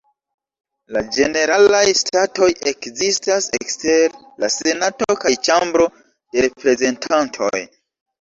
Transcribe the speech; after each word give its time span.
La 0.95 1.01
Ĝeneralaj 1.15 1.81
Statoj 1.99 2.47
ekzistas 2.71 3.49
ekster 3.57 4.15
la 4.45 4.49
Senato 4.55 5.09
kaj 5.27 5.35
Ĉambro 5.49 5.87
de 5.99 6.47
Reprezentantoj. 6.47 7.61